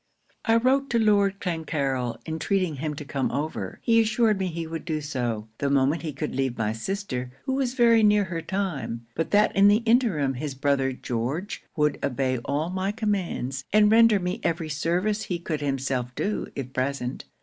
[0.45, 3.79] 'I wrote to Lord Clancarryl, entreating him to come over.
[3.83, 7.53] He assured me he would do so, the moment he could leave my sister, who
[7.53, 12.39] was very near her time; but that in the interim his brother George would obey
[12.39, 17.25] all my commands, and render me every service he could himself do if present.